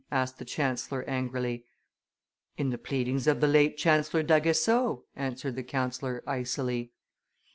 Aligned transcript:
asked 0.11 0.39
the 0.39 0.45
chancellor, 0.45 1.03
angrily. 1.07 1.63
"In 2.57 2.71
the 2.71 2.79
pleadings 2.79 3.27
of 3.27 3.39
the 3.39 3.47
late 3.47 3.77
Chancellor 3.77 4.23
d'Aguesseau," 4.23 5.03
answered 5.15 5.55
the 5.55 5.61
councillor, 5.61 6.23
icily. 6.25 6.91